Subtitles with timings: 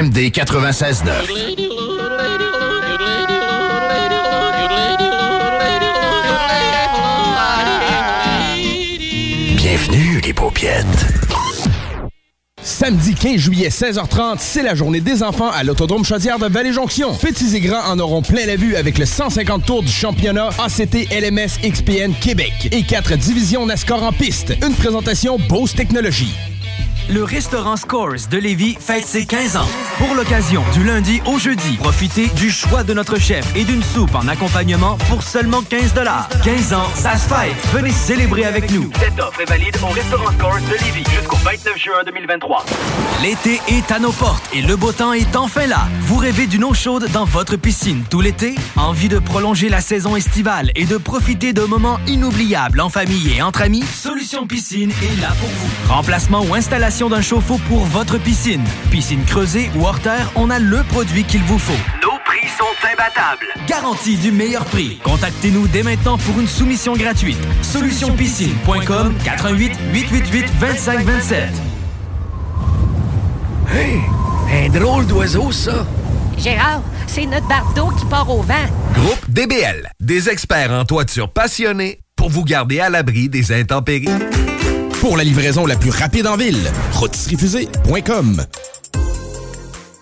[0.00, 1.56] CJMD 96.9.
[9.56, 10.86] Bienvenue, les paupiètes.
[12.62, 17.14] Samedi 15 juillet, 16h30, c'est la journée des enfants à l'Autodrome Chaudière de Vallée-Jonction.
[17.16, 21.10] Petits et grands en auront plein la vue avec le 150 tours du championnat ACT
[21.10, 24.54] LMS XPN Québec et quatre divisions NASCAR en piste.
[24.66, 26.34] Une présentation Bose Technologies.
[27.10, 29.66] Le restaurant Scores de Lévis fête ses 15 ans.
[30.00, 34.14] Pour l'occasion, du lundi au jeudi, profitez du choix de notre chef et d'une soupe
[34.14, 35.92] en accompagnement pour seulement 15
[36.42, 37.54] 15 ans, ça se fête.
[37.74, 38.90] Venez célébrer avec nous.
[38.98, 42.64] Cette offre est valide au restaurant Scores de Lévis jusqu'au 29 juin 2023.
[43.22, 45.86] L'été est à nos portes et le beau temps est enfin là.
[46.00, 48.54] Vous rêvez d'une eau chaude dans votre piscine tout l'été?
[48.76, 53.42] Envie de prolonger la saison estivale et de profiter de moments inoubliables en famille et
[53.42, 53.84] entre amis?
[54.30, 55.92] Solution Piscine est là pour vous.
[55.92, 58.62] Remplacement ou installation d'un chauffe-eau pour votre piscine.
[58.88, 61.72] Piscine creusée ou hors terre, on a le produit qu'il vous faut.
[62.00, 63.46] Nos prix sont imbattables.
[63.66, 65.00] Garantie du meilleur prix.
[65.02, 67.38] Contactez-nous dès maintenant pour une soumission gratuite.
[67.62, 71.48] Solutionpiscine.com 88 888 2527.
[73.74, 74.00] Hey,
[74.52, 75.84] un drôle d'oiseau, ça.
[76.38, 78.54] Gérard, c'est notre bardeau qui part au vent.
[78.94, 84.06] Groupe DBL, des experts en toiture passionnés pour vous garder à l'abri des intempéries.
[85.00, 88.44] Pour la livraison la plus rapide en ville, rotisseriefusée.com.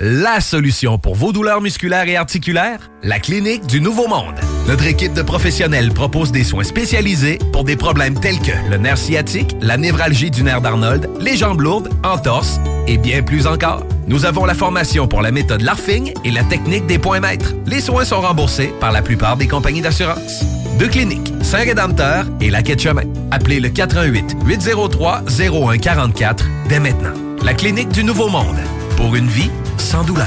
[0.01, 4.35] La solution pour vos douleurs musculaires et articulaires, la clinique du Nouveau Monde.
[4.67, 8.99] Notre équipe de professionnels propose des soins spécialisés pour des problèmes tels que le nerf
[8.99, 12.59] sciatique, la névralgie du nerf d'Arnold, les jambes lourdes, entorse
[12.89, 13.87] et bien plus encore.
[14.09, 17.55] Nous avons la formation pour la méthode Larfing et la technique des points maîtres.
[17.67, 20.43] Les soins sont remboursés par la plupart des compagnies d'assurance.
[20.79, 23.05] Deux cliniques, Saint-Rédempteur et la Quai Chemin.
[23.31, 27.15] Appelez le 88 803 0144 dès maintenant.
[27.43, 28.59] La clinique du Nouveau Monde.
[28.97, 30.27] Pour une vie sans douleur.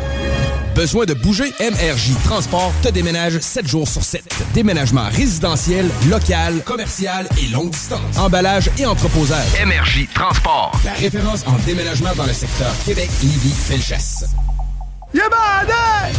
[0.75, 1.53] Besoin de bouger?
[1.59, 4.23] MRJ Transport te déménage 7 jours sur 7.
[4.53, 8.17] Déménagement résidentiel, local, commercial et longue distance.
[8.17, 9.47] Emballage et entreposage.
[9.65, 10.71] MRJ Transport.
[10.85, 14.25] La référence en déménagement dans le secteur Québec, Lévis, Felchasse.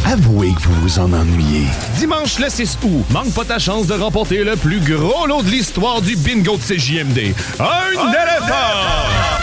[0.05, 1.65] Avouez que vous vous en ennuyez.
[1.97, 5.49] Dimanche le 6 août, manque pas ta chance de remporter le plus gros lot de
[5.49, 7.33] l'histoire du bingo de CJMD.
[7.59, 9.42] Un éléphant!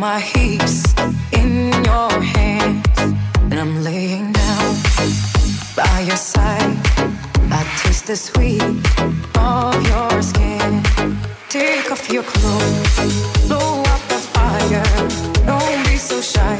[0.00, 0.62] My heat
[1.32, 2.86] in your hands?
[3.50, 4.74] And I'm laying down
[5.76, 6.78] by your side.
[7.52, 8.62] I taste the sweet
[9.36, 10.82] of your skin.
[11.50, 14.84] Take off your clothes, blow up the fire.
[15.44, 16.59] Don't be so shy.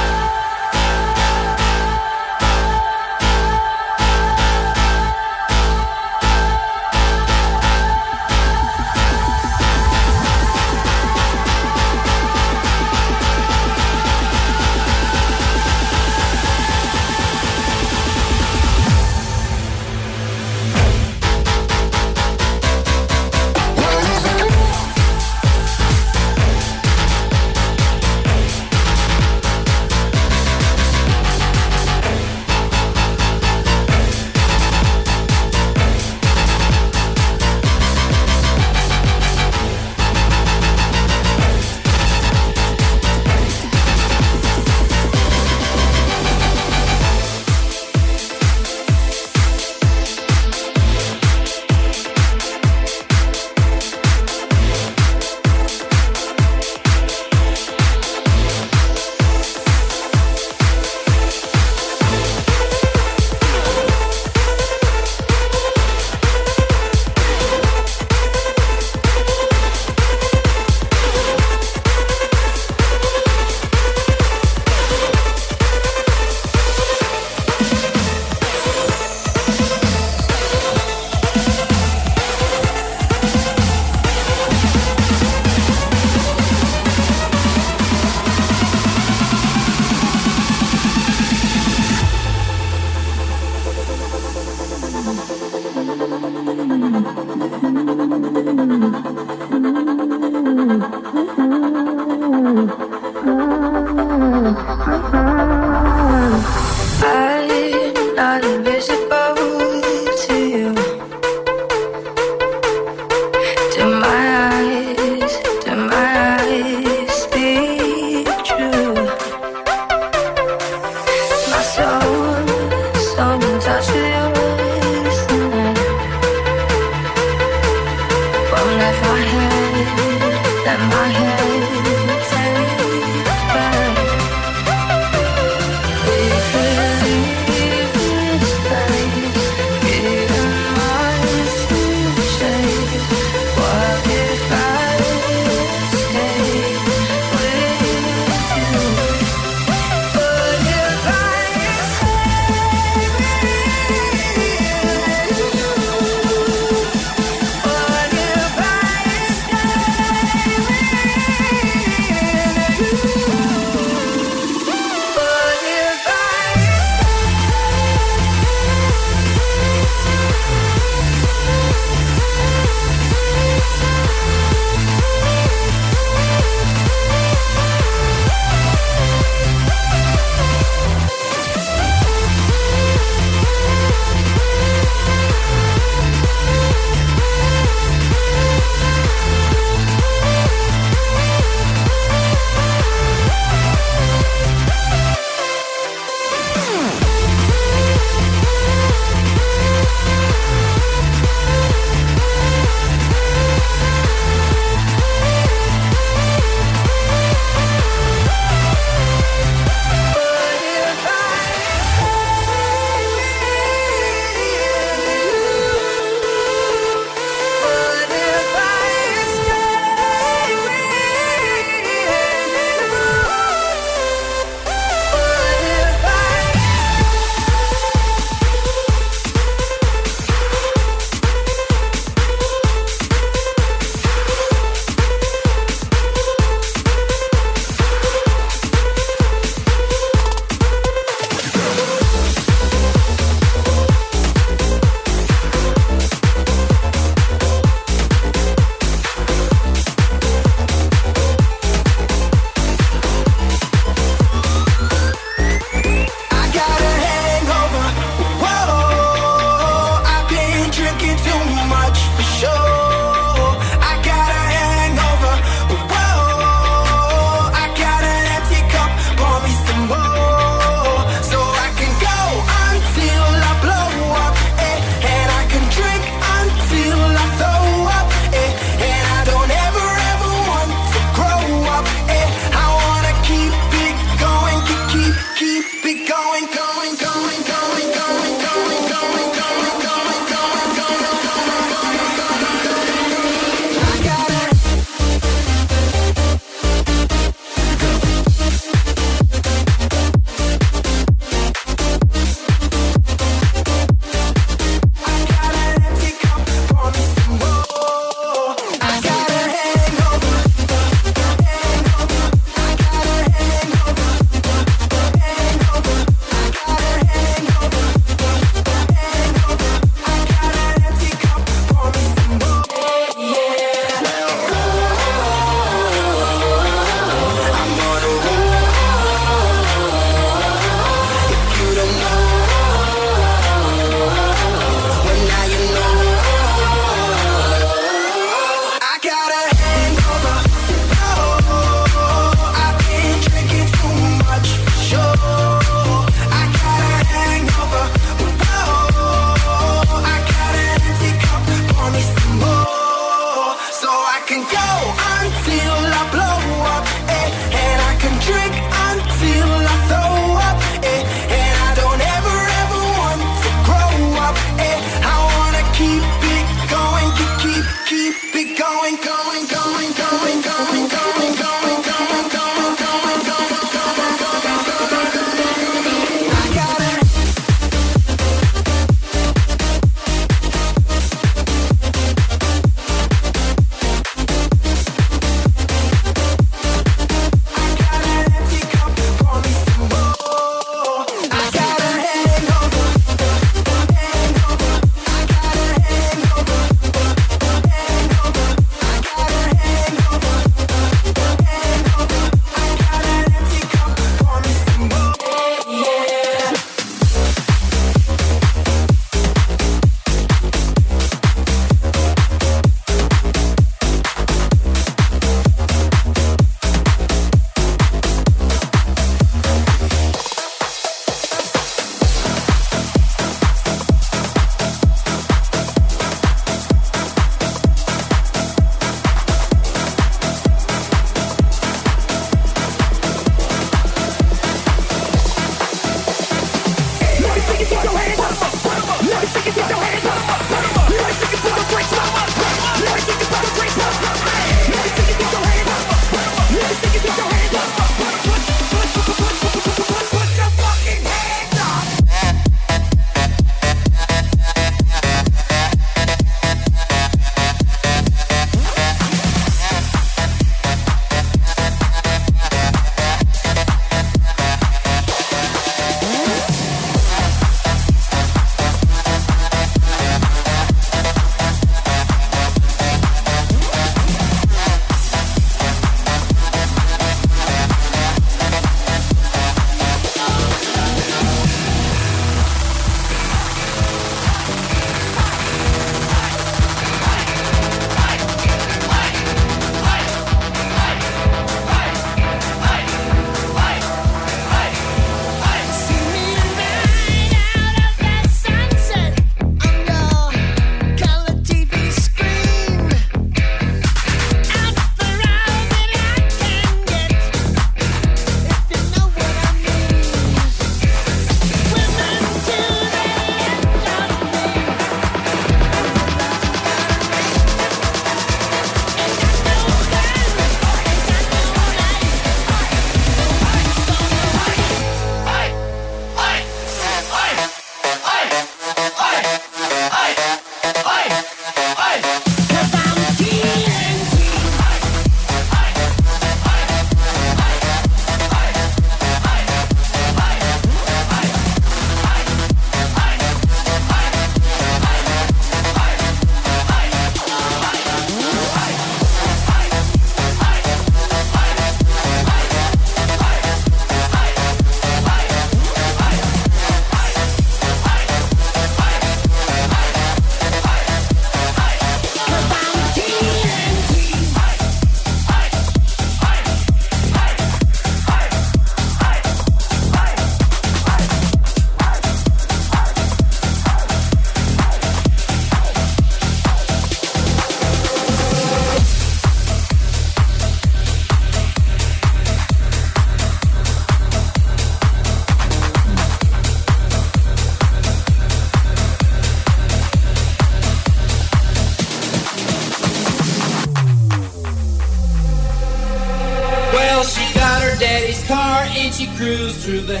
[599.61, 600.00] through the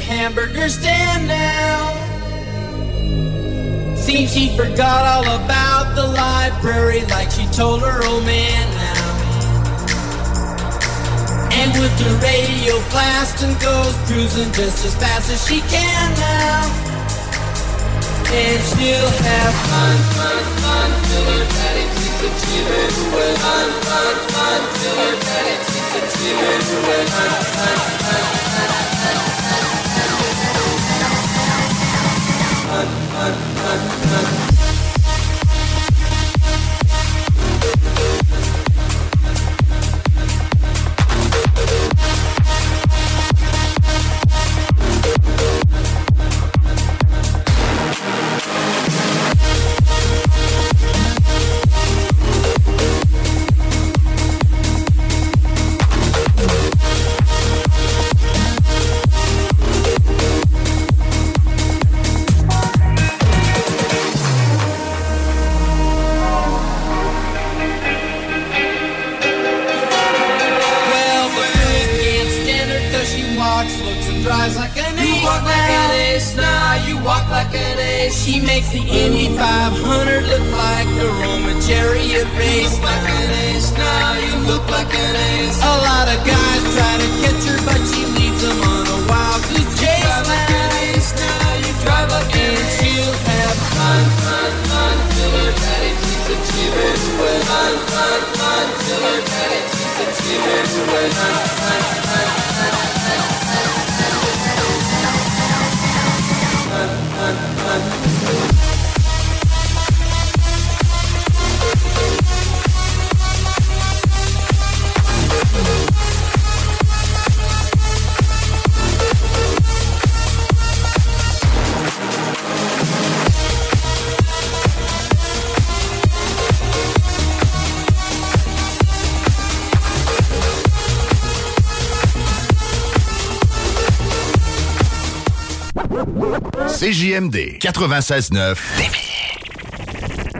[136.81, 138.57] CJMD 96.9.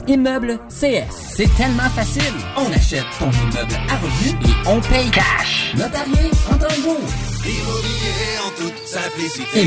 [0.08, 1.06] Immeuble CS.
[1.36, 2.34] C'est tellement facile.
[2.56, 5.72] On achète ton immeuble à revenu et on paye cash.
[5.76, 6.98] Notarié en jour.
[7.44, 9.66] Immobilier en toute simplicité.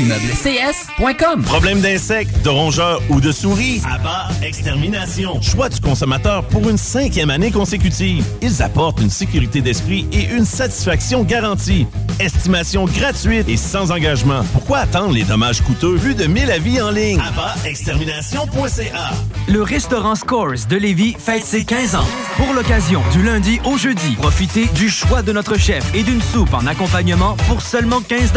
[1.44, 3.82] Problème d'insectes, de rongeurs ou de souris?
[3.84, 5.40] Abba Extermination.
[5.42, 8.24] Choix du consommateur pour une cinquième année consécutive.
[8.40, 11.86] Ils apportent une sécurité d'esprit et une satisfaction garantie.
[12.18, 14.42] Estimation gratuite et sans engagement.
[14.54, 15.96] Pourquoi attendre les dommages coûteux?
[15.96, 17.20] Plus de 1000 avis en ligne.
[17.20, 19.10] AbbaExtermination.ca
[19.48, 22.06] Le restaurant Scores de Lévis fête ses 15 ans.
[22.38, 26.54] Pour l'occasion, du lundi au jeudi, profitez du choix de notre chef et d'une soupe
[26.54, 28.32] en accompagnement pour seulement 15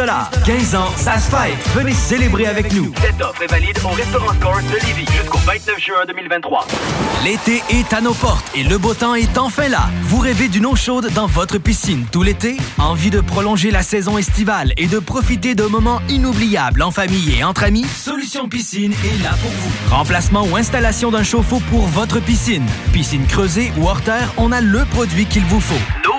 [0.46, 1.56] 15 ans, ça se fête.
[1.76, 2.92] Venez célébrer avec nous.
[3.00, 6.68] Cette offre est valide au restaurant Scores de Lévis jusqu'au 29 juin 2023.
[7.24, 9.90] L'été est à nos portes et le beau temps est enfin là.
[10.04, 12.58] Vous rêvez d'une eau chaude dans votre piscine tout l'été?
[12.80, 17.44] Envie de prolonger la saison estivale et de profiter de moments inoubliables en famille et
[17.44, 17.86] entre amis?
[17.86, 19.96] Solution Piscine est là pour vous.
[19.96, 22.66] Remplacement ou installation d'un chauffe-eau pour votre piscine.
[22.94, 25.76] Piscine creusée ou hors terre, on a le produit qu'il vous faut.
[26.04, 26.19] Nos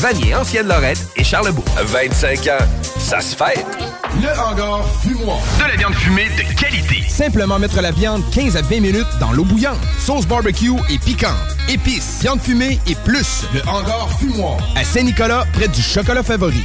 [0.00, 1.62] Vanier, Ancienne-Lorette et Charlebourg.
[1.76, 2.64] 25 ans,
[2.98, 3.66] ça se fête.
[4.22, 5.36] Le hangar fumoir.
[5.58, 7.06] De la viande fumée de qualité.
[7.06, 9.76] Simplement mettre la viande 15 à 20 minutes dans l'eau bouillante.
[9.98, 11.34] Sauce barbecue et piquante.
[11.68, 13.44] Épices, viande fumée et plus.
[13.52, 14.56] Le hangar fumoir.
[14.74, 16.64] À Saint-Nicolas, près du chocolat favori.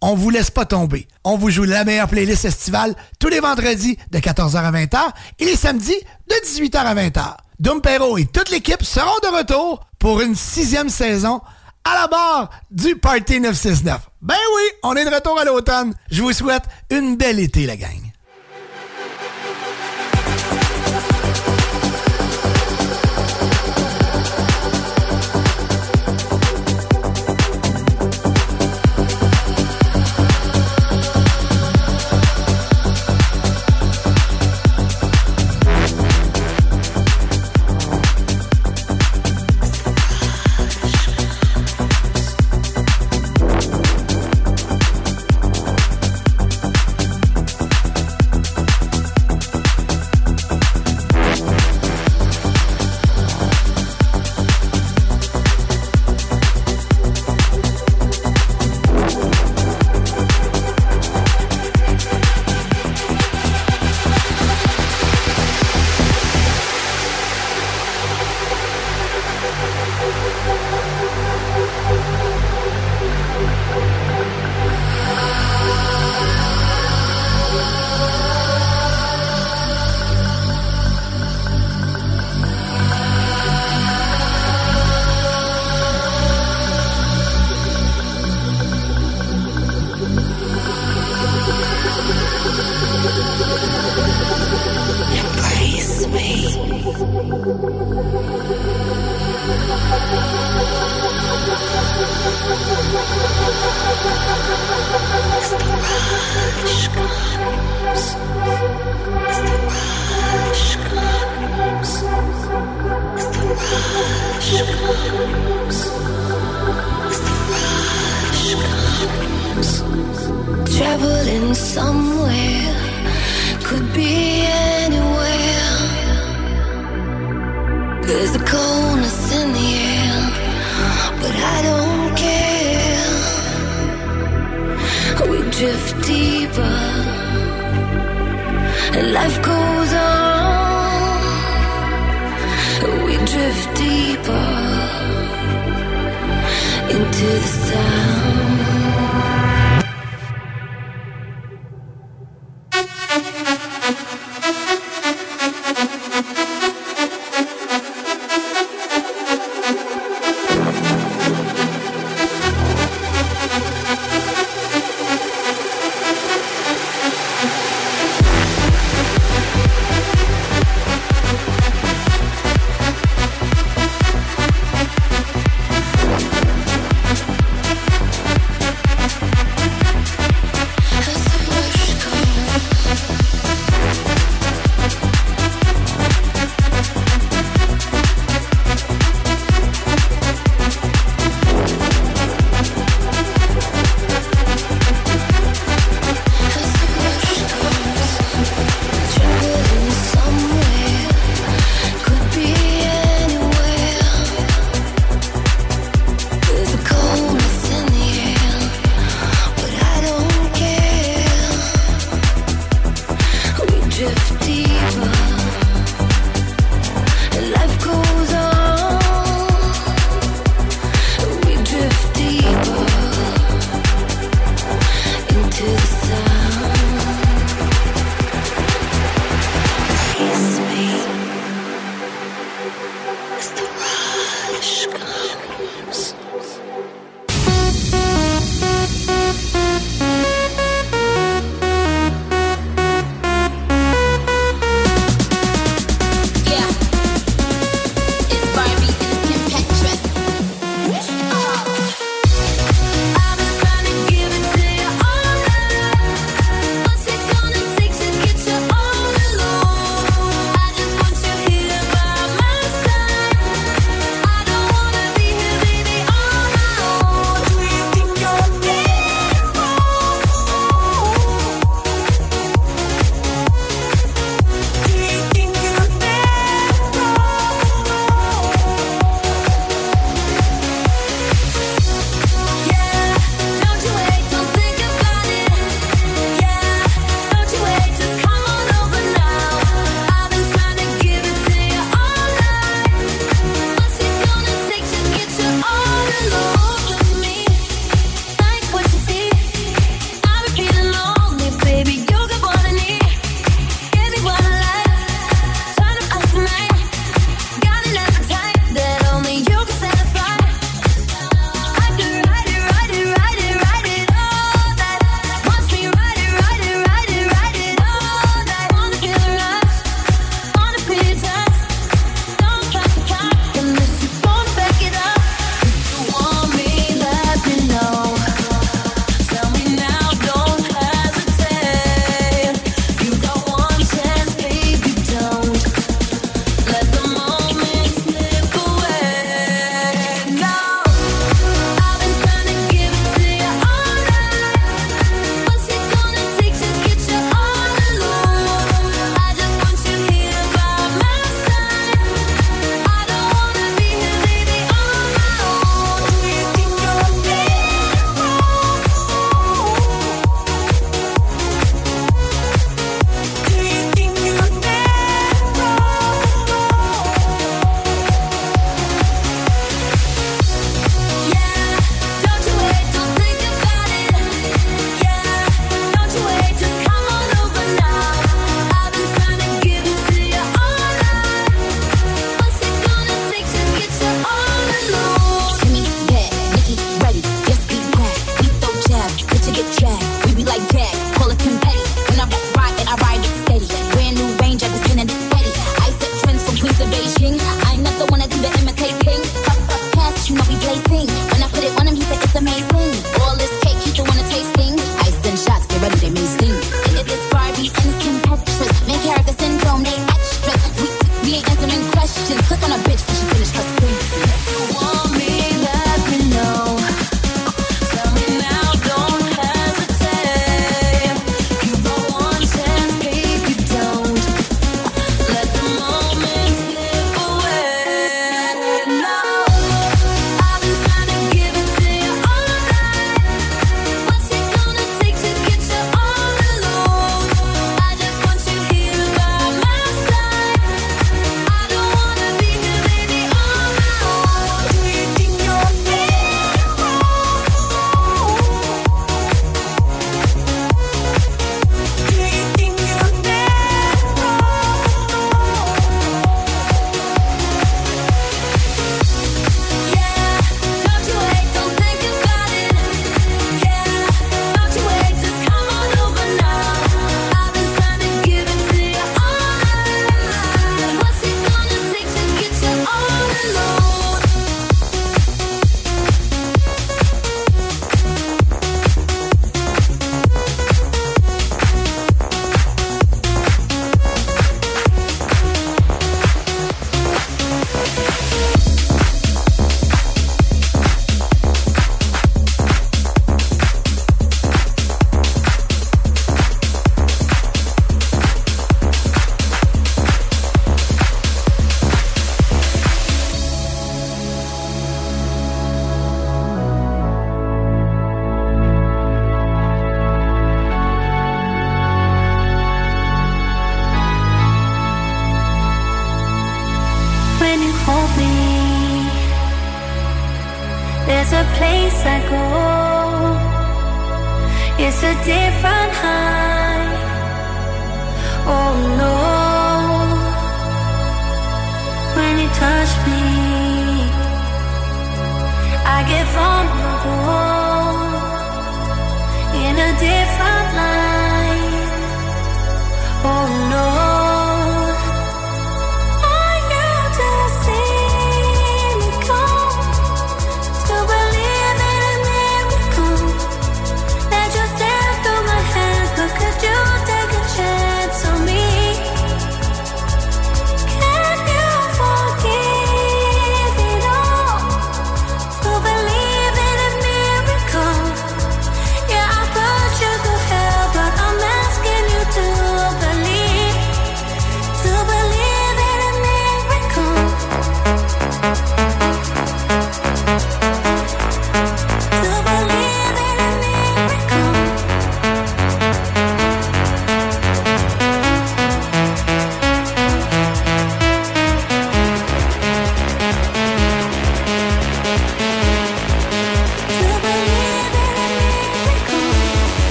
[0.00, 1.08] on vous laisse pas tomber.
[1.24, 4.98] On vous joue la meilleure playlist estivale tous les vendredis de 14h à 20h
[5.38, 7.36] et les samedis de 18h à 20h.
[7.58, 7.80] Dom
[8.18, 11.40] et toute l'équipe seront de retour pour une sixième saison
[11.84, 14.00] à la barre du Party 969.
[14.20, 15.94] Ben oui, on est de retour à l'automne.
[16.10, 18.05] Je vous souhaite une belle été, la gang.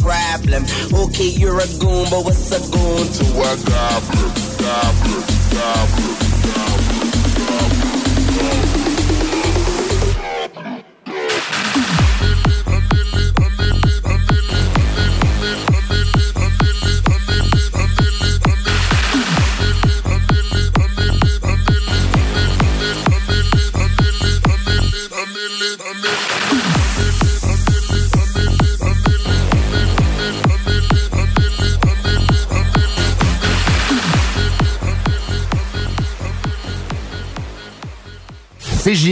[0.00, 0.64] Problem.
[0.92, 3.56] Okay, you're a goon, but what's a goon to a?
[3.66, 4.35] Goblin,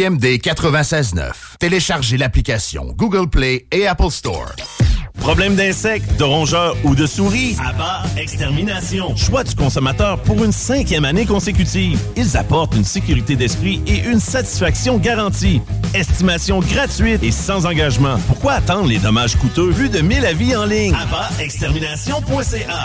[0.04, 1.32] CJMD 96.9.
[1.58, 4.52] Téléchargez l'application Google Play et Apple Store.
[5.18, 7.56] Problème d'insectes, de rongeurs ou de souris?
[7.64, 9.16] Abba Extermination.
[9.16, 11.98] Choix du consommateur pour une cinquième année consécutive.
[12.16, 15.62] Ils apportent une sécurité d'esprit et une satisfaction garantie.
[15.94, 18.16] Estimation gratuite et sans engagement.
[18.26, 19.70] Pourquoi attendre les dommages coûteux?
[19.70, 20.94] Plus de 1000 avis en ligne.
[20.94, 22.84] AbbaExtermination.ca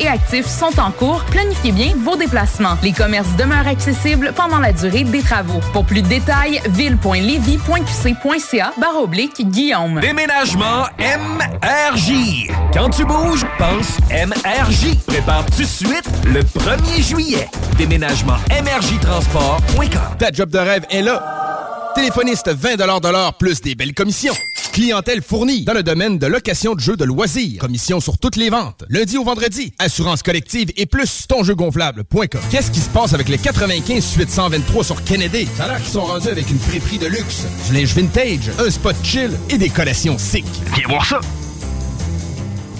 [0.00, 1.24] et actif sont en cours.
[1.30, 2.76] Planifiez bien vos déplacements.
[2.82, 5.60] Les commerces demeurent accessibles pendant la durée des travaux.
[5.72, 10.00] Pour plus de détails, ville.levy.qc.ca barre oblique Guillaume.
[10.00, 12.50] Déménagement MRJ.
[12.74, 14.98] Quand tu bouges, pense MRJ.
[15.06, 17.48] Prépare tout de suite le 1er juillet.
[17.78, 20.16] Déménagement MRJtransport.com.
[20.18, 21.55] Ta job de rêve est là.
[21.96, 24.34] Téléphoniste 20 de l'heure plus des belles commissions.
[24.74, 27.58] Clientèle fournie dans le domaine de location de jeux de loisirs.
[27.58, 28.84] Commission sur toutes les ventes.
[28.90, 29.72] Lundi au vendredi.
[29.78, 32.40] Assurance collective et plus tonjeugonflable.com.
[32.50, 35.48] Qu'est-ce qui se passe avec les 95 suite 123 sur Kennedy?
[35.56, 39.30] Ça a sont rendus avec une friperie de luxe, du linge vintage, un spot chill
[39.48, 40.44] et des collations sick.
[40.74, 41.20] Viens voir ça.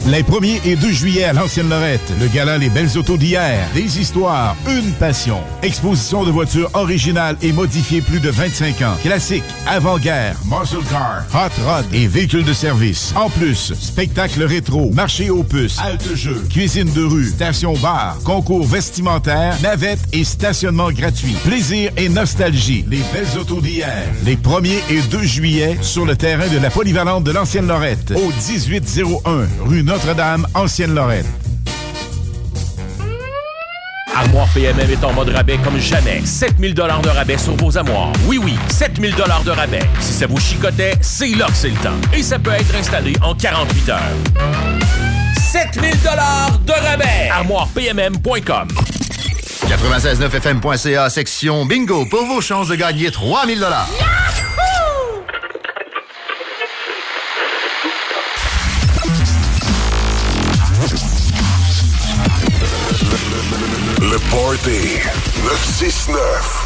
[0.08, 3.98] Les 1er et 2 juillet à l'Ancienne Lorette, le gala Les Belles Autos d'hier, des
[3.98, 5.38] histoires, une passion.
[5.64, 8.94] Exposition de voitures originales et modifiées plus de 25 ans.
[9.02, 13.12] Classiques, avant-guerre, muscle car, hot rod et véhicules de service.
[13.16, 18.64] En plus, spectacle rétro, marché aux puces, halte jeu, cuisine de rue, station bar, concours
[18.64, 21.34] vestimentaire, navette et stationnement gratuit.
[21.42, 22.84] Plaisir et nostalgie.
[22.88, 27.24] Les Belles Autos d'hier, les 1er et 2 juillet sur le terrain de la polyvalente
[27.24, 31.24] de l'Ancienne Lorette, au 1801 rue Notre-Dame, Ancienne-Lorette.
[34.14, 36.20] Armoire PMM est en mode rabais comme jamais.
[36.22, 38.12] 7000 dollars de rabais sur vos armoires.
[38.26, 39.80] Oui, oui, 7000 dollars de rabais.
[40.00, 41.96] Si ça vous chicotait, c'est là que c'est le temps.
[42.12, 44.00] Et ça peut être installé en 48 heures.
[45.50, 47.30] 7000 dollars de rabais.
[47.30, 48.68] ArmoirePMM.com
[49.64, 53.88] 969fm.ca, section bingo, pour vos chances de gagner 3000 dollars.
[64.18, 64.98] Party
[65.44, 66.65] 969.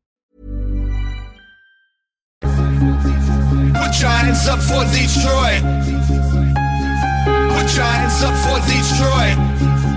[3.81, 5.65] Put your hands up for Detroit.
[7.49, 9.35] Put your hands up for Detroit.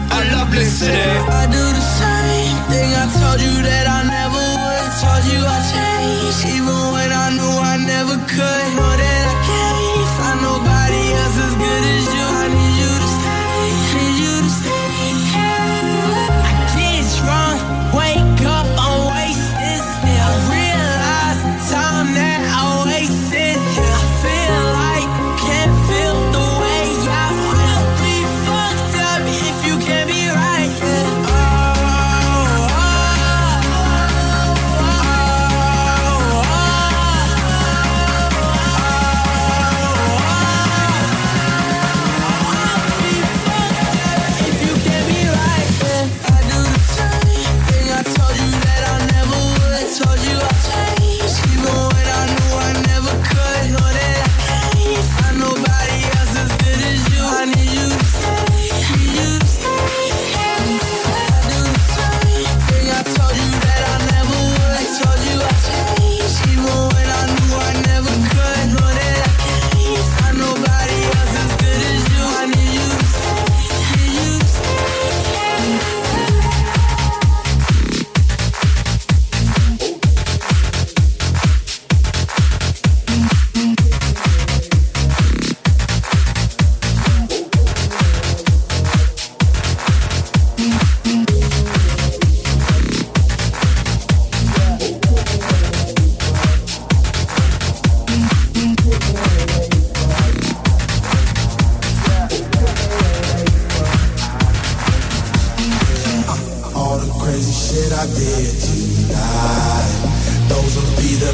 [0.08, 0.96] I love this city.
[0.96, 4.88] I do the same thing I told you that I never would.
[5.04, 9.13] Told you I changed, even when I knew I never could.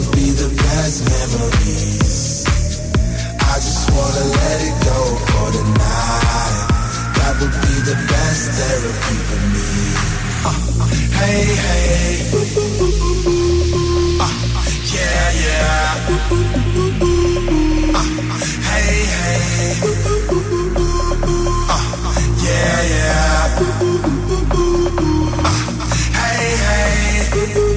[0.00, 2.44] will be the best memories.
[3.40, 4.98] I just wanna let it go
[5.28, 6.66] for tonight.
[7.16, 9.70] That would be the best therapy for me.
[10.48, 10.56] Uh,
[11.20, 12.10] hey, hey.
[14.20, 14.32] Uh,
[14.94, 16.08] yeah, yeah.
[17.94, 18.04] Uh,
[18.68, 19.72] hey, hey.
[21.74, 21.82] Uh,
[22.46, 23.58] yeah, yeah.
[25.44, 25.58] Uh,
[26.20, 27.69] hey, hey.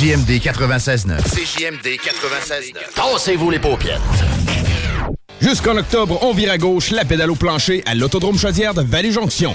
[0.00, 1.18] CJMD 96.9.
[1.24, 2.72] CJMD 96.9.
[2.94, 4.00] Tassez-vous les paupières.
[5.42, 9.54] Jusqu'en octobre, on vire à gauche la pédale au plancher à l'Autodrome Chaudière de Vallée-Jonction.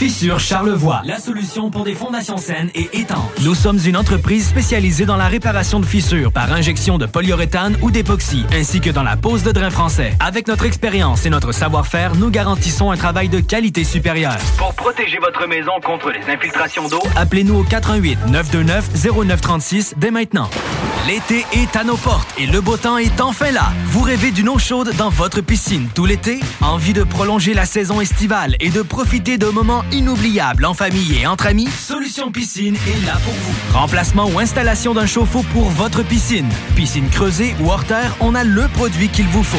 [0.00, 3.18] Fissure Charlevoix, la solution pour des fondations saines et étanches.
[3.42, 7.90] Nous sommes une entreprise spécialisée dans la réparation de fissures par injection de polyuréthane ou
[7.90, 10.16] d'époxy, ainsi que dans la pose de drain français.
[10.18, 14.38] Avec notre expérience et notre savoir-faire, nous garantissons un travail de qualité supérieure.
[14.56, 18.88] Pour protéger votre maison contre les infiltrations d'eau, Appelez-nous au 88 929
[19.26, 20.48] 0936 dès maintenant.
[21.06, 23.72] L'été est à nos portes et le beau temps est enfin là.
[23.86, 26.40] Vous rêvez d'une eau chaude dans votre piscine tout l'été?
[26.62, 31.26] Envie de prolonger la saison estivale et de profiter de moments inoubliables en famille et
[31.26, 31.68] entre amis?
[31.68, 33.78] Solution Piscine est là pour vous.
[33.78, 36.48] Remplacement ou installation d'un chauffe-eau pour votre piscine.
[36.76, 39.58] Piscine creusée ou hors terre, on a le produit qu'il vous faut.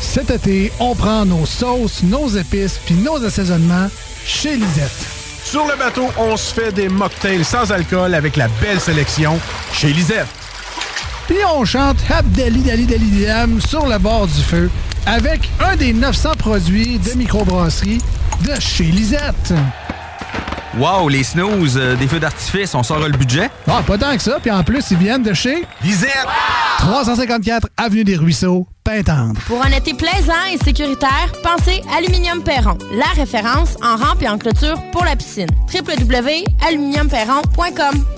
[0.00, 3.88] Cet été, on prend nos sauces, nos épices puis nos assaisonnements
[4.24, 5.06] chez Lisette.
[5.44, 9.38] Sur le bateau, on se fait des mocktails sans alcool avec la belle sélection
[9.72, 10.28] chez Lisette.
[11.26, 14.70] Puis on chante Abdali Dali Dali Diam sur le bord du feu
[15.06, 18.00] avec un des 900 produits de microbrasserie
[18.44, 19.52] de chez Lisette.
[20.76, 23.48] Wow, les snooze, euh, des feux d'artifice, on sort le budget?
[23.66, 24.38] Ah, pas tant que ça.
[24.40, 26.26] Puis en plus, ils viennent de chez Lisette!
[26.78, 29.40] 354 Avenue des Ruisseaux, Pintendre.
[29.46, 34.36] Pour un été plaisant et sécuritaire, pensez Aluminium Perron, la référence en rampe et en
[34.38, 35.48] clôture pour la piscine.
[35.72, 38.17] www.aluminiumperron.com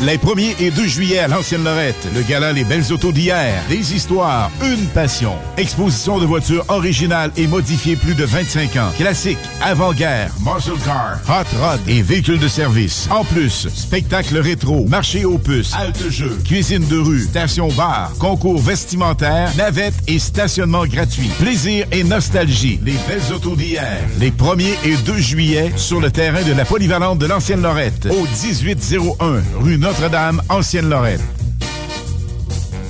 [0.00, 3.94] Les 1er et 2 juillet à l'Ancienne Lorette, le gala Les Belles Autos d'hier, des
[3.94, 5.32] histoires, une passion.
[5.56, 8.92] Exposition de voitures originales et modifiées plus de 25 ans.
[8.96, 13.08] Classiques, avant-guerre, muscle car, hot rod et véhicules de service.
[13.10, 18.60] En plus, spectacle rétro, marché aux puces, halte jeu, cuisine de rue, station bar, concours
[18.60, 21.30] vestimentaire, navette et stationnement gratuit.
[21.40, 22.78] Plaisir et nostalgie.
[22.84, 27.18] Les Belles Autos d'hier, les 1er et 2 juillet sur le terrain de la polyvalente
[27.18, 31.37] de l'Ancienne Lorette, au 1801 rue Notre-Dame, Ancienne Lorette.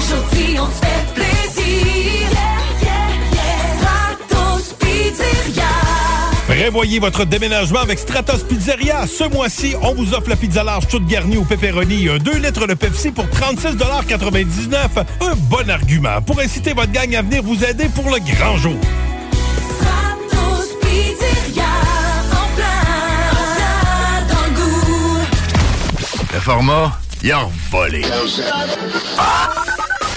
[0.00, 2.28] aujourd'hui, on se fait plaisir.
[3.78, 5.68] Stratos Pizzeria.
[6.46, 9.06] Prévoyez votre déménagement avec Stratos Pizzeria.
[9.06, 12.38] Ce mois-ci, on vous offre la pizza large toute garnie au pepperoni et un 2
[12.38, 17.62] litres de Pepsi pour 36,99 Un bon argument pour inciter votre gang à venir vous
[17.64, 18.76] aider pour le grand jour.
[19.76, 21.64] Stratos Pizzeria.
[22.32, 22.82] En plein,
[23.32, 25.18] en plein dans le goût.
[26.32, 28.02] Le format, il a volé.
[29.18, 29.69] Oh,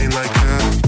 [0.00, 0.87] ain't like that.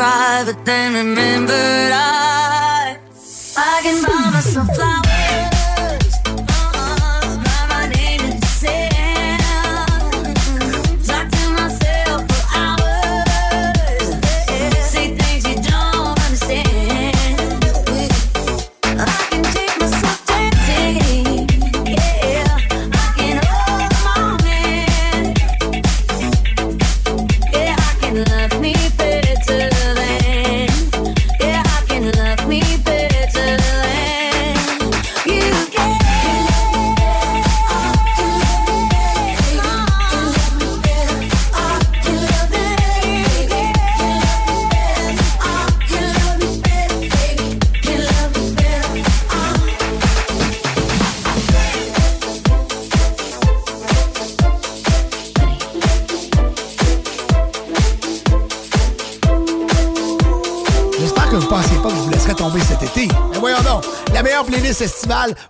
[0.00, 0.42] Cry?
[0.46, 2.98] But then remembered I,
[3.56, 5.09] I can buy myself flowers.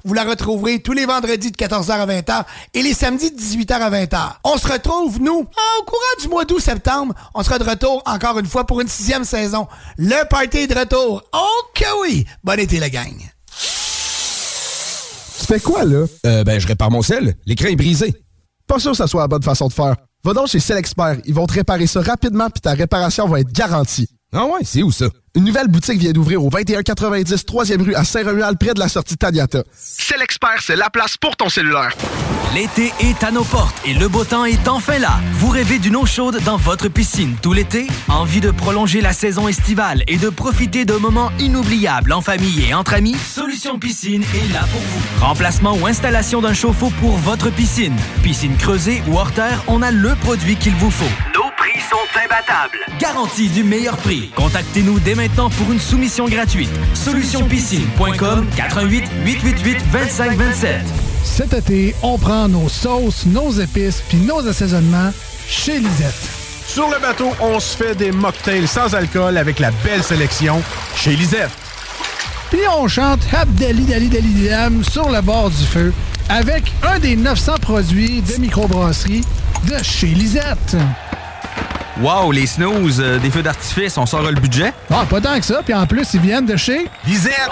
[0.05, 3.73] Vous la retrouverez tous les vendredis de 14h à 20h et les samedis de 18h
[3.73, 4.19] à 20h.
[4.45, 7.15] On se retrouve, nous, au courant du mois d'août-septembre.
[7.35, 9.67] On sera de retour encore une fois pour une sixième saison.
[9.99, 11.23] Le party est de retour.
[11.33, 12.27] Oh que oui!
[12.45, 13.15] Bon été, la gang!
[15.39, 16.07] Tu fais quoi, là?
[16.27, 17.35] Euh, ben, je répare mon sel.
[17.47, 18.15] L'écran est brisé.
[18.67, 19.97] Pas sûr que ça soit la bonne façon de faire.
[20.23, 21.17] Va donc chez Selexpert.
[21.25, 24.09] Ils vont te réparer ça rapidement puis ta réparation va être garantie.
[24.33, 25.07] Ah ouais, c'est où ça?
[25.37, 29.17] Une nouvelle boutique vient d'ouvrir au 2190 3e rue à Saint-Romuald près de la sortie
[29.17, 29.63] Taniata.
[29.77, 31.93] C'est l'expert, c'est la place pour ton cellulaire.
[32.53, 35.21] L'été est à nos portes et le beau temps est enfin là.
[35.35, 37.87] Vous rêvez d'une eau chaude dans votre piscine tout l'été?
[38.09, 42.75] Envie de prolonger la saison estivale et de profiter de moments inoubliables en famille et
[42.75, 43.15] entre amis?
[43.15, 45.25] Solution Piscine est là pour vous.
[45.25, 47.95] Remplacement ou installation d'un chauffe-eau pour votre piscine.
[48.25, 51.05] Piscine creusée ou hors terre, on a le produit qu'il vous faut.
[51.37, 51.50] Nos
[51.91, 52.79] sont imbattables.
[53.01, 54.31] Garantie du meilleur prix.
[54.37, 56.71] Contactez-nous dès maintenant pour une soumission gratuite.
[56.95, 60.81] Solutionpiscine.com 88 888 2527.
[61.25, 65.13] Cet été, on prend nos sauces, nos épices puis nos assaisonnements
[65.49, 66.15] chez Lisette.
[66.67, 70.63] Sur le bateau, on se fait des mocktails sans alcool avec la belle sélection
[70.95, 71.51] chez Lisette.
[72.51, 75.93] Puis on chante Abdali Dali Dali Dam sur le bord du feu
[76.29, 79.25] avec un des 900 produits de microbrasserie
[79.67, 80.77] de chez Lisette.
[82.01, 84.73] Wow, les snooze, euh, des feux d'artifice, on sort le budget?
[84.91, 85.61] Ah, pas tant que ça.
[85.63, 87.51] Puis en plus, ils viennent de chez Lisette.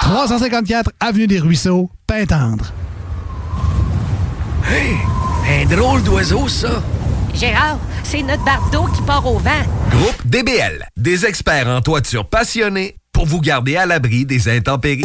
[0.00, 2.72] 354 Avenue des Ruisseaux, Pintendre.
[4.70, 4.96] Hey,
[5.62, 6.82] un drôle d'oiseau, ça.
[7.34, 9.50] Gérard, c'est notre bardeau qui part au vent.
[9.90, 15.04] Groupe DBL, des experts en toiture passionnés pour vous garder à l'abri des intempéries.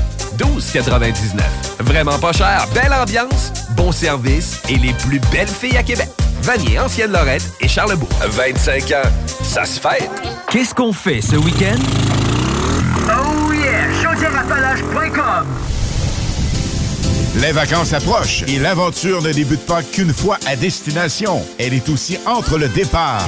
[0.37, 1.41] 12,99.
[1.79, 6.09] Vraiment pas cher, belle ambiance, bon service et les plus belles filles à Québec.
[6.41, 8.09] Vanier, Ancienne Lorette et Charlebourg.
[8.25, 9.09] 25 ans,
[9.43, 10.09] ça se fait.
[10.49, 11.79] Qu'est-ce qu'on fait ce week-end?
[13.07, 13.91] Oh yeah!
[14.01, 15.45] Chaudièreappalaches.com
[17.35, 21.43] Les vacances approchent et l'aventure ne débute pas qu'une fois à destination.
[21.59, 23.27] Elle est aussi entre le départ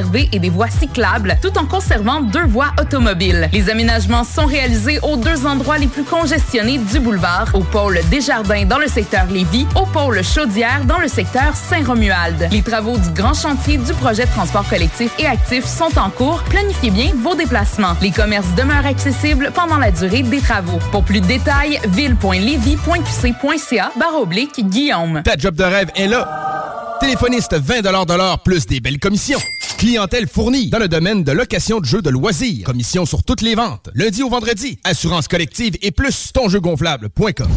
[0.31, 3.49] et des voies cyclables, tout en conservant deux voies automobiles.
[3.53, 8.65] Les aménagements sont réalisés aux deux endroits les plus congestionnés du boulevard, au pôle Desjardins
[8.65, 12.49] dans le secteur Lévis, au pôle Chaudière dans le secteur Saint-Romuald.
[12.51, 16.43] Les travaux du grand chantier du projet de transport collectif et actif sont en cours.
[16.43, 17.95] Planifiez bien vos déplacements.
[18.01, 20.79] Les commerces demeurent accessibles pendant la durée des travaux.
[20.91, 25.21] Pour plus de détails, ville.levy.qc.ca barre oblique Guillaume.
[25.23, 26.80] Ta job de rêve est là.
[27.01, 29.39] Téléphoniste 20 de l'heure plus des belles commissions.
[29.79, 32.63] Clientèle fournie dans le domaine de location de jeux de loisirs.
[32.63, 33.89] Commission sur toutes les ventes.
[33.95, 34.77] Lundi au vendredi.
[34.83, 37.49] Assurance collective et plus tonjeugonflable.com.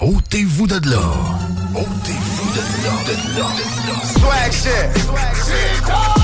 [0.00, 1.02] Ôtez-vous de là.
[1.74, 2.60] Ôtez-vous de
[4.52, 6.19] shit.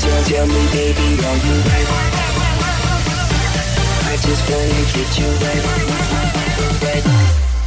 [0.00, 1.96] Tell, me, baby, are you ready?
[4.08, 5.28] I just wanna get you.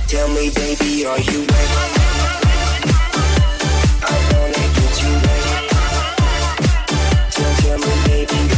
[0.07, 1.77] Tell me, baby, are you ready?
[4.01, 5.53] I wanna get you ready.
[7.29, 8.54] Tell, tell me, baby,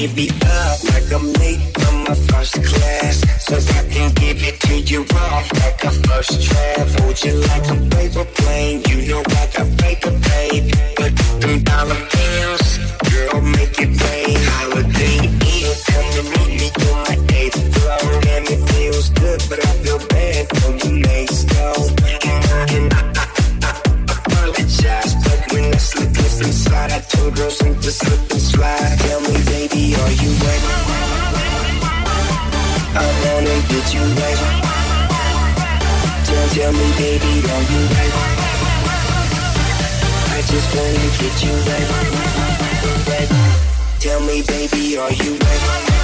[0.00, 3.16] give me up like I'm late from my first class?
[3.44, 7.00] So I can give it to you off like a first draft.
[7.00, 8.82] Hold you like a paper plane.
[8.88, 10.72] You know I got paper, babe.
[10.96, 12.78] But them dollar bills,
[13.12, 14.38] girl, make it rain.
[14.56, 15.18] Holiday
[15.52, 18.12] Inn, come to meet me on my eighth floor.
[18.32, 21.76] And it feels good, but I feel bad for you next door.
[22.72, 23.26] And I, I,
[23.68, 23.72] I,
[24.08, 28.98] I apologize, but when I slip this inside, I told girls to slip and slide.
[29.00, 29.29] Tell me,
[29.94, 30.70] are you ready?
[32.94, 34.48] I wanna get you ready.
[36.26, 38.20] Tell, tell me, baby, are you ready?
[40.36, 41.96] I just wanna get you ready.
[43.10, 43.40] ready.
[44.00, 45.99] Tell me, baby, are you ready?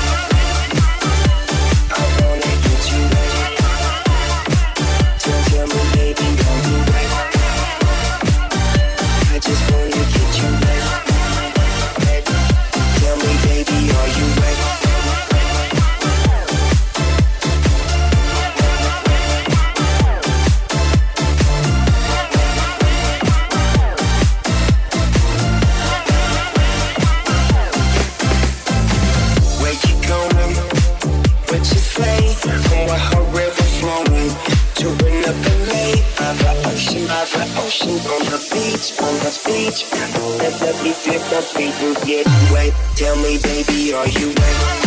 [41.46, 42.72] feet will get wet.
[42.96, 44.85] Tell me, baby, are you wet?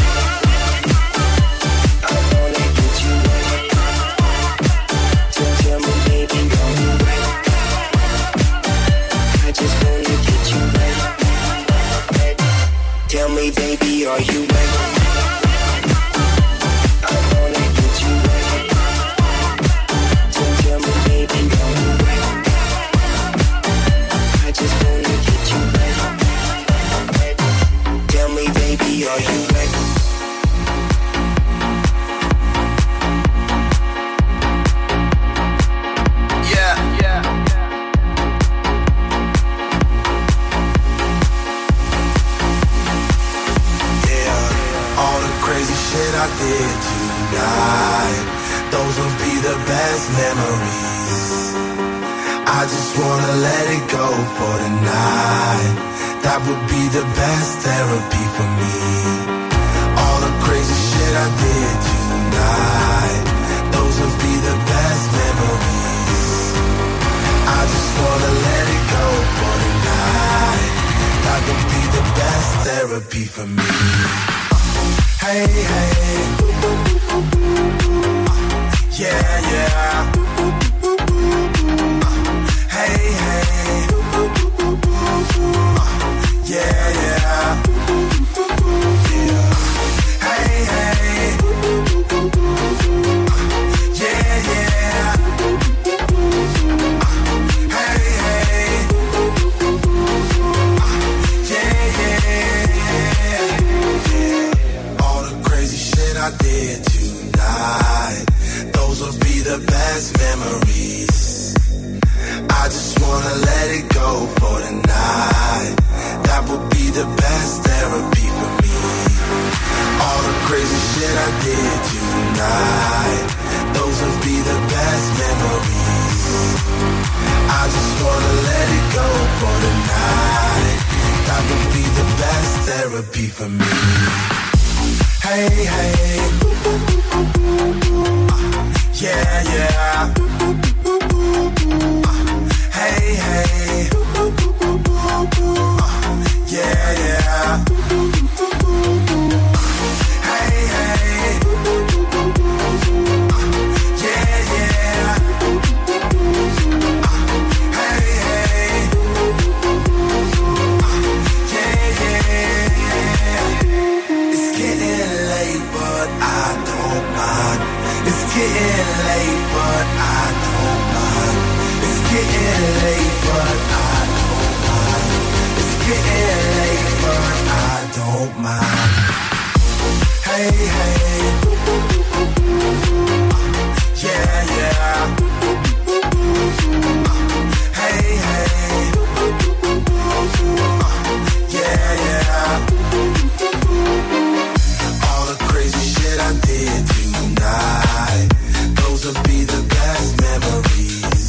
[199.89, 201.28] past memories.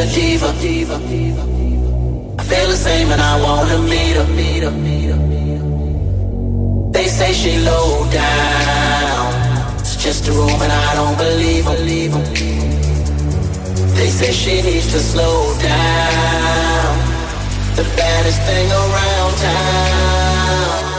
[0.00, 0.48] a diva.
[2.38, 4.24] I feel the same and I wanna meet her.
[4.24, 4.70] Meet her.
[4.70, 5.20] Meet her.
[6.92, 9.78] They say she low down.
[9.78, 11.78] It's just a room and I don't believe her.
[11.90, 12.24] Leave her.
[13.98, 16.92] They say she needs to slow down.
[17.76, 20.89] The baddest thing around town.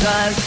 [0.00, 0.39] sometimes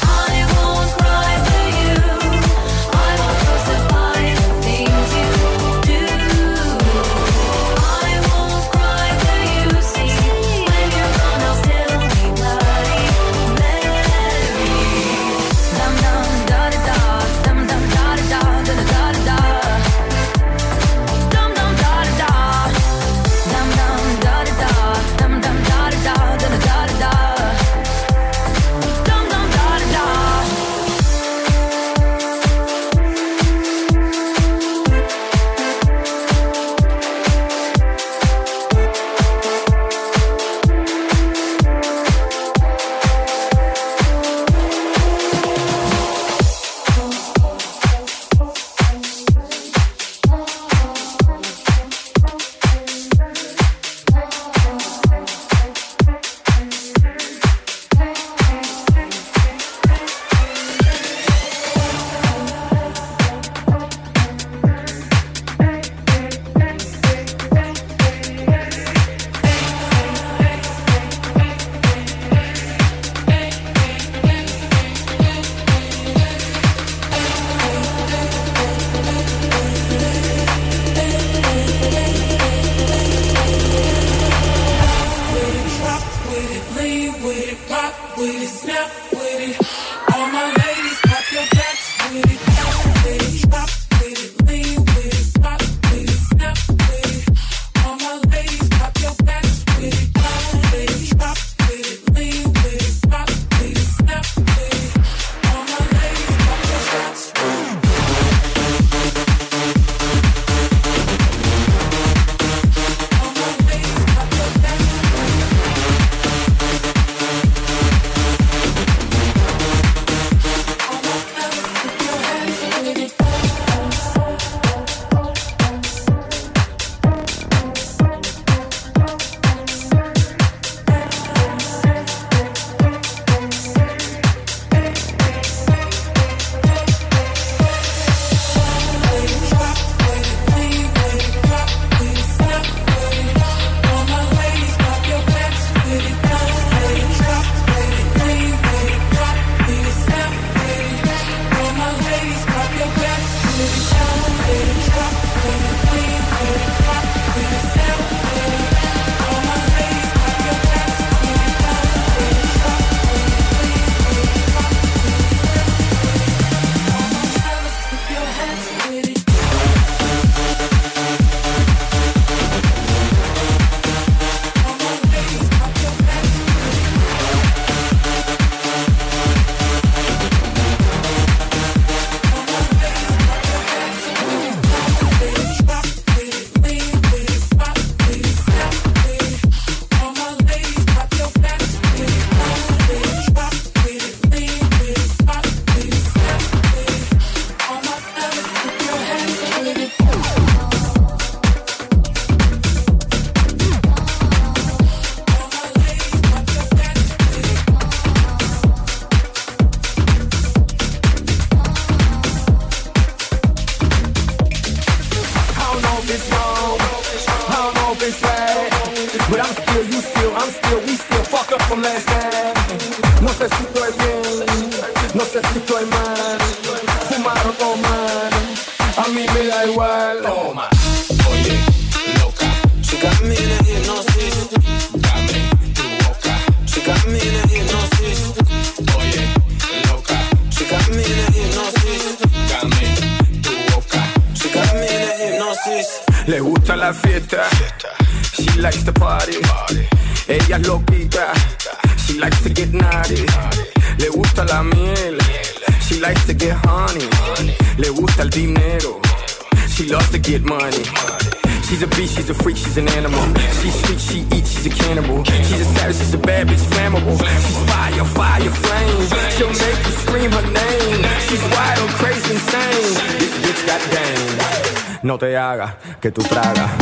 [276.03, 276.72] que tú tragas.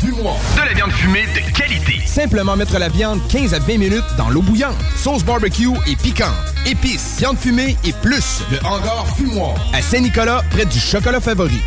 [0.00, 0.36] Fumoir.
[0.56, 2.06] De la viande fumée de qualité.
[2.06, 4.76] Simplement mettre la viande 15 à 20 minutes dans l'eau bouillante.
[4.96, 6.32] Sauce barbecue et piquante.
[6.66, 8.42] Épices, viande fumée et plus.
[8.50, 9.54] Le hangar fumoir.
[9.72, 11.60] À Saint-Nicolas, près du chocolat favori.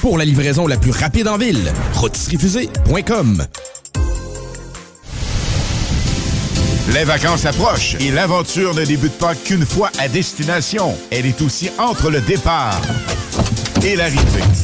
[0.00, 3.46] Pour la livraison la plus rapide en ville, rôtisseriefusée.com.
[6.92, 10.94] Les vacances approchent et l'aventure ne débute pas qu'une fois à destination.
[11.10, 12.80] Elle est aussi entre le départ
[13.82, 14.63] et l'arrivée.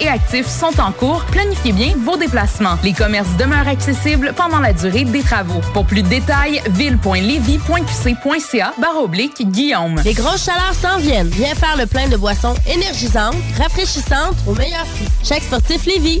[0.00, 1.24] et actif sont en cours.
[1.30, 2.76] Planifiez bien vos déplacements.
[2.84, 5.62] Les commerces demeurent accessibles pendant la durée des travaux.
[5.72, 9.98] Pour plus de détails, ville.levy.qc.ca barre oblique Guillaume.
[10.04, 11.28] Les grosses chaleurs s'en viennent.
[11.28, 15.08] Viens faire le plein de boissons énergisantes, rafraîchissantes au meilleur prix.
[15.24, 16.20] Chaque sportif Lévis.